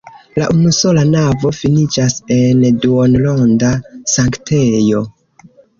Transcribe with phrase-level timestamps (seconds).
[0.41, 3.73] La unusola navo finiĝas en duonronda
[4.17, 5.07] sanktejo.